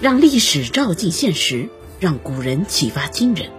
[0.00, 3.50] 让历史照进现实，让古人启发今人，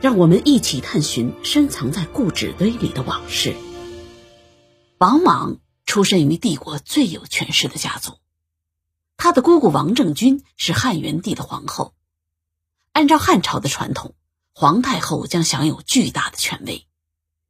[0.00, 3.54] 让我们一起探寻深藏在故纸堆里的往事。
[4.98, 8.18] 王莽出身于帝国最有权势的家族，
[9.16, 11.94] 他的姑姑王政君是汉元帝的皇后。
[12.92, 14.14] 按照汉朝的传统，
[14.52, 16.86] 皇太后将享有巨大的权威。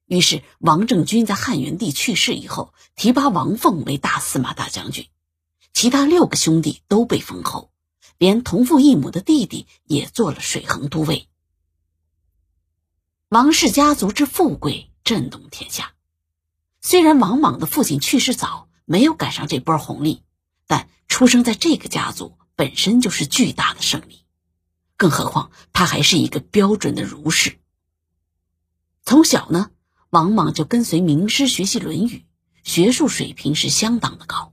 [0.07, 5.07] 于是，王政君在汉元帝去世以后，提拔王凤为大司马大将军，
[5.73, 7.71] 其他六个兄弟都被封侯。
[8.19, 11.27] 连同父异母的弟弟也做了水衡都尉。
[13.31, 15.95] 王氏家族之富贵震动天下。
[16.83, 20.23] 虽然王莽的父亲去世早，没有赶上这波红利，
[20.67, 24.27] 但出生在这个家族本身就是巨大的胜利。
[24.99, 27.59] 更何况他还是一个标准的儒士。
[29.03, 29.71] 从小呢，
[30.11, 32.27] 王莽就跟随名师学习《论语》，
[32.71, 34.50] 学术水平是相当的高。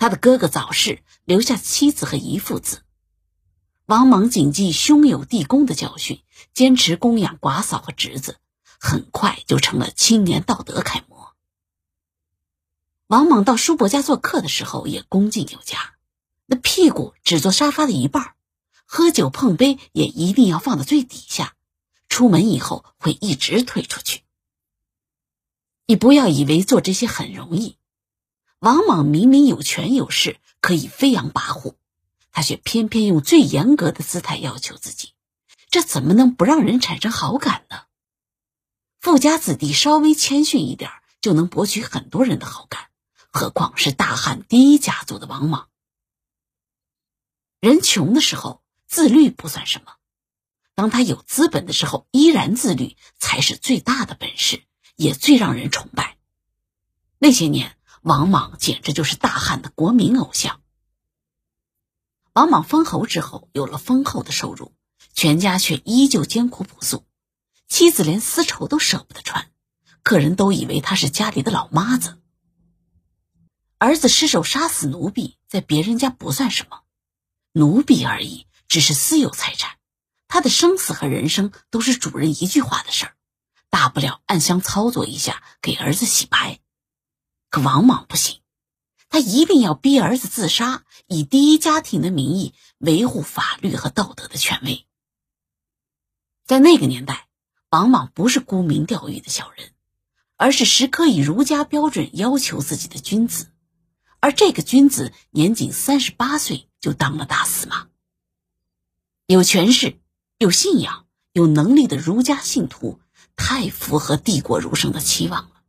[0.00, 2.84] 他的哥哥早逝，留下妻子和一父子。
[3.84, 6.22] 王莽谨记兄友弟恭的教训，
[6.54, 8.38] 坚持供养寡嫂和侄子，
[8.80, 11.34] 很快就成了青年道德楷模。
[13.08, 15.96] 王莽到叔伯家做客的时候也恭敬有加，
[16.46, 18.36] 那屁股只坐沙发的一半，
[18.86, 21.56] 喝酒碰杯也一定要放到最底下，
[22.08, 24.22] 出门以后会一直退出去。
[25.84, 27.76] 你不要以为做这些很容易。
[28.60, 31.76] 王莽明明有权有势，可以飞扬跋扈，
[32.30, 35.14] 他却偏偏用最严格的姿态要求自己，
[35.70, 37.84] 这怎么能不让人产生好感呢？
[39.00, 40.90] 富家子弟稍微谦逊一点，
[41.22, 42.90] 就能博取很多人的好感，
[43.30, 45.70] 何况是大汉第一家族的王莽？
[47.60, 49.94] 人穷的时候自律不算什么，
[50.74, 54.62] 当他有资本的时候依然自律，才是最大的本事，
[54.96, 56.18] 也最让人崇拜。
[57.18, 57.74] 那些年。
[58.02, 60.62] 王莽简直就是大汉的国民偶像。
[62.32, 64.72] 王莽封侯之后，有了丰厚的收入，
[65.12, 67.04] 全家却依旧艰苦朴素，
[67.68, 69.50] 妻子连丝绸都舍不得穿，
[70.02, 72.18] 客人都以为他是家里的老妈子。
[73.76, 76.82] 儿子失手杀死奴婢，在别人家不算什么，
[77.52, 79.76] 奴婢而已，只是私有财产，
[80.26, 83.16] 他的生死和人生都是主人一句话的事儿，
[83.68, 86.60] 大不了暗箱操作一下，给儿子洗白。
[87.50, 88.38] 可王莽不行，
[89.08, 94.86] 他一定要逼儿子自杀，以第一家庭的名义维护法律和道德的权威。
[96.46, 97.26] 在那个年代，
[97.68, 99.72] 王莽不是沽名钓誉的小人，
[100.36, 103.48] 而是时刻以儒家标准要求自己的君子。
[104.20, 107.88] 而这个君子年仅三十八岁就当了大司马，
[109.26, 109.98] 有权势、
[110.38, 113.00] 有信仰、有能力的儒家信徒，
[113.34, 115.62] 太符合帝国儒生的期望了。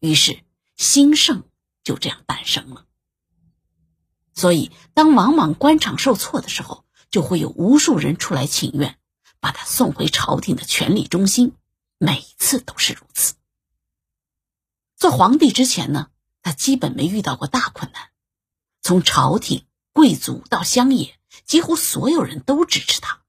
[0.00, 0.44] 于是。
[0.76, 1.44] 兴盛
[1.82, 2.86] 就这样诞生了。
[4.34, 8.98] 所以，当王莽官场受挫的时候，就会有无数人出来请愿，
[9.40, 11.54] 把他送回朝廷的权力中心。
[11.98, 13.34] 每次都是如此。
[14.96, 16.10] 做皇帝之前呢，
[16.42, 18.10] 他基本没遇到过大困难，
[18.82, 23.22] 从朝廷、贵族到乡野，几乎所有人都支持他。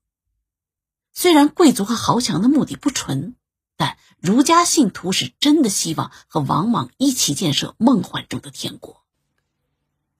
[1.13, 3.35] 虽然贵族和豪强的目的不纯。
[3.79, 9.03] 但儒家信徒是真的希望和王莽一起建设梦幻中的天国。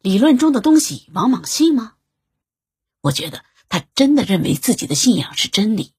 [0.02, 1.96] 理论中的东西，王莽信吗？
[3.02, 5.94] 我觉得他真的认为自己的信仰是真理，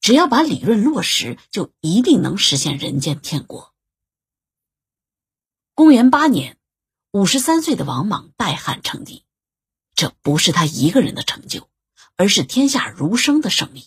[0.00, 3.72] 只要把理论落实，就一定能实现人间天国。
[5.74, 6.58] 公元八年，
[7.12, 9.24] 五十三岁的王莽代汉称帝，
[9.94, 11.68] 这不是他一个人的成就，
[12.16, 13.86] 而是天下儒生的胜利。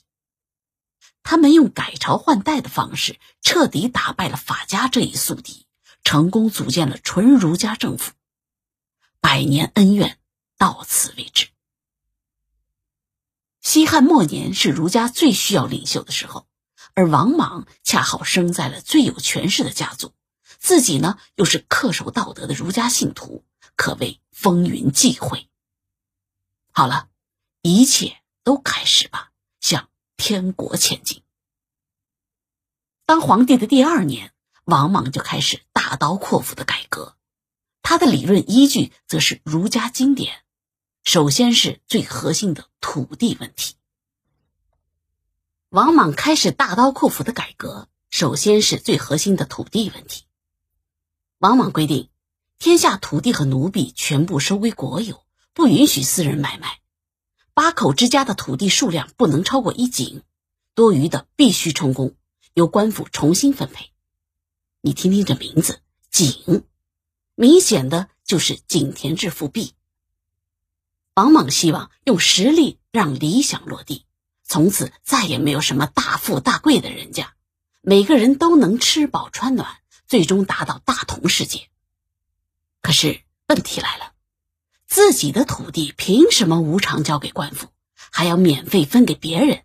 [1.24, 5.66] 他们用改朝换代的方式，彻底打败了法家这一宿敌，
[6.04, 8.14] 成功组建了纯儒家政府，
[9.20, 10.20] 百年恩怨
[10.58, 11.48] 到此为止。
[13.62, 16.48] 西汉末年是儒家最需要领袖的时候，
[16.96, 20.14] 而王莽恰好生在了最有权势的家族，
[20.58, 23.46] 自己呢又是恪守道德的儒家信徒，
[23.76, 25.48] 可谓风云际会。
[26.72, 27.10] 好了，
[27.62, 29.30] 一切都开始吧。
[30.22, 31.24] 天国前进。
[33.08, 34.34] 当皇帝的第二年，
[34.66, 37.18] 王莽就开始大刀阔斧的改革，
[37.82, 40.44] 他的理论依据则是儒家经典。
[41.04, 43.78] 首先是最核心的土地问题。
[45.70, 50.26] 王莽开始大刀阔斧的改革，首先是最核心的土地问题。
[51.40, 52.12] 王莽规定，
[52.60, 55.26] 天下土地和奴婢全部收归国有，
[55.56, 56.80] 不允许私人买卖。
[57.54, 60.24] 八口之家的土地数量不能超过一井，
[60.74, 62.16] 多余的必须充公，
[62.54, 63.92] 由官府重新分配。
[64.80, 66.64] 你听听这名字“井”，
[67.36, 69.74] 明显的就是井田制复辟，
[71.14, 74.06] 王莽希望用实力让理想落地，
[74.44, 77.36] 从此再也没有什么大富大贵的人家，
[77.82, 81.68] 每个人都能吃饱穿暖，最终达到大同世界。
[82.82, 84.11] 可是问题来了，
[84.92, 87.70] 自己的土地凭什么无偿交给官府，
[88.12, 89.64] 还要免费分给别人？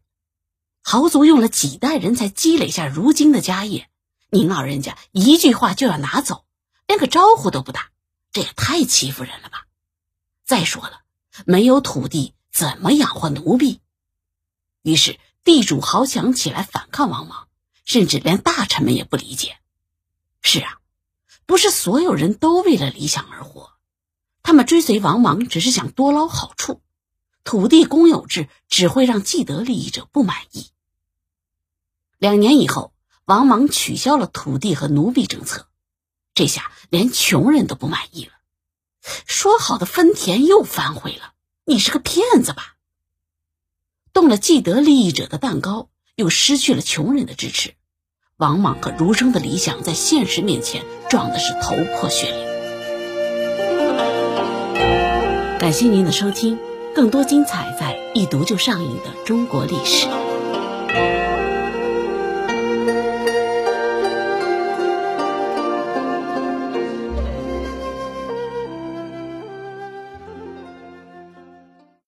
[0.84, 3.90] 豪族用了几代人才积累下如今的家业，
[4.30, 6.44] 您老人家一句话就要拿走，
[6.86, 7.90] 连个招呼都不打，
[8.30, 9.66] 这也太欺负人了吧！
[10.44, 11.00] 再说了。
[11.44, 13.80] 没有土地，怎么养活奴婢？
[14.82, 17.48] 于是地主豪强起来反抗王莽，
[17.84, 19.56] 甚至连大臣们也不理解。
[20.40, 20.78] 是啊，
[21.46, 23.45] 不是所有人都为了理想而活，
[24.46, 26.80] 他们追随王莽只是想多捞好处。
[27.42, 30.68] 土地公有制只会让既得利益者不满意。
[32.16, 32.92] 两年以后，
[33.24, 35.66] 王莽取消了土地和奴婢政策，
[36.32, 38.30] 这下连穷人都不满意了。
[39.26, 41.32] 说好的分田又反悔了，
[41.64, 42.76] 你是个骗子吧？
[44.12, 47.74] 动了既得利益者的蛋糕，又失去了穷人的支持，
[48.36, 52.46] 王莽和儒生的理想在现实面前撞的是头破血流。
[55.66, 56.56] 感谢您的收听，
[56.94, 60.06] 更多精彩在一读就上瘾的中国历史。